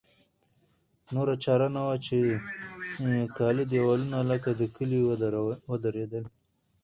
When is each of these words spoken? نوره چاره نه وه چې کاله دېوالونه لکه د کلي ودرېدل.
نوره 1.13 1.35
چاره 1.43 1.67
نه 1.75 1.81
وه 1.87 1.95
چې 2.05 2.17
کاله 3.37 3.63
دېوالونه 3.71 4.17
لکه 4.31 4.49
د 4.59 4.61
کلي 4.75 4.99
ودرېدل. 5.69 6.25